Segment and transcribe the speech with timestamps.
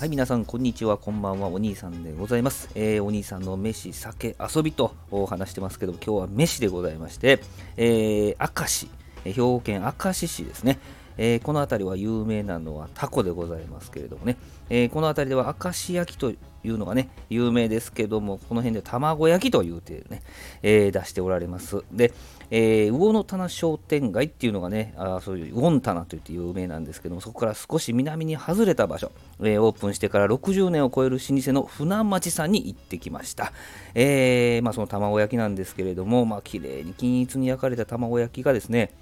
[0.00, 2.70] はい、皆さん、こんにちは、こんばんは、お兄さんでございます。
[2.74, 4.94] えー、お兄さんの飯、酒、遊びと
[5.28, 7.42] 話してますけど、今日は飯でございまして、
[7.76, 8.88] えー、明石、
[9.24, 10.78] 兵庫県明石市ですね。
[11.18, 14.36] えー、この辺りは有名なのはタコでございますけれどもね、
[14.68, 16.36] えー、この辺りでは明石焼きとい
[16.68, 20.22] うのがね、有名ですけども、この辺で卵焼きというてね、
[20.62, 21.82] えー、出しておられます。
[21.92, 22.12] で、
[22.50, 33.52] えー、魚の棚商店街っていうのがね、あそういう魚の棚といって有名なんですけども、そこから少し南に外れた場所、えー、オープンしてから60年を超える老舗の船町さんに行ってきました。
[33.94, 38.92] えー、まあ、その卵焼きなんですけれども、まあ、綺麗に均一に焼かれた卵焼きがですね、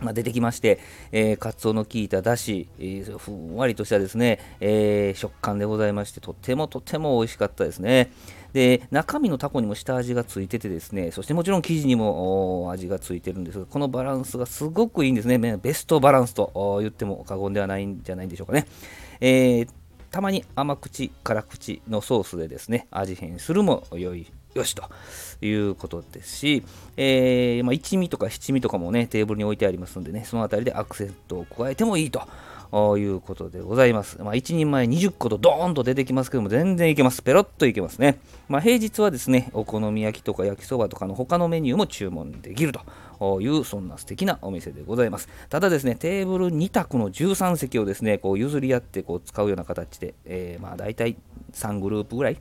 [0.00, 0.78] まあ、出てきまして、
[1.12, 8.10] えー、カツオの効いただし、えー、ふんわりとしたですね、えー、食感でございまして、とてもとても美味しかったですね。
[8.52, 15.38] で、中身のタコにも下味がついててですね、そしてもちろん生地にも味がついてるんですが、このバランスがすごくいいんですね。
[15.38, 18.66] ベストバランスと言っても過言ではないんじゃないでしょうかね。
[19.20, 19.68] えー、
[20.10, 24.84] たまに甘口、辛口のソースでですね、味変するも良いよしと
[25.40, 26.64] いうことですし、
[26.96, 32.22] えー、まあ、一味とか七味とかもね、テーブルに置いてありますんでね、その辺りでアクセントを加えてもいいと。
[32.72, 34.18] いうことでございます。
[34.22, 37.22] まあ、1人前20個とドーンと出てきますけども、全然いけます。
[37.22, 38.18] ペロッといけますね。
[38.48, 42.72] まあ、平日はですね、お好み焼きとか焼きそばとかの他のメニューも注文できる
[43.20, 45.28] という、そんな素敵なお店でございます。
[45.48, 51.16] ただですね、テーブル2択の13席をですね、こう譲り合ってこう使うような形で、えー、まあ大体
[51.52, 52.38] 3グループぐらい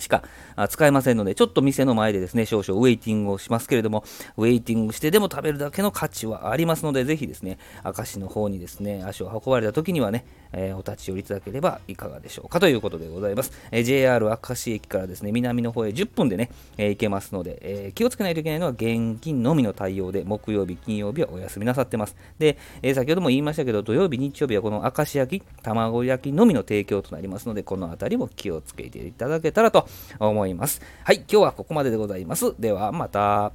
[0.00, 0.24] しか
[0.68, 4.04] 使えませんので、ちょっと店の前でですね、少々ウェイティングをしますけれども、
[4.36, 13.52] ウェイティングしてでも食べるだけの価値はありますので、ぜひですね、明石の方にですね、足を運ばれた時にはね、えー、お立ち寄りいただければいかがでしょうかということでございます。
[13.70, 22.16] えー、JR 明石駅からですね、南の方へ10分でね、えー、行けますので、え気をつけないといけないのは現金のみの対応で、木曜日、金曜日はお休みなさってます。
[22.38, 29.86] で、え先ほども言いましたけど、土曜日、日曜日はこの明石焼き、卵焼きのみの提供となりますので、この辺りも気をつけていただけたらと
[30.18, 30.80] 思います。
[31.04, 32.54] はい、今日はここまででございます。
[32.58, 33.52] ではまた。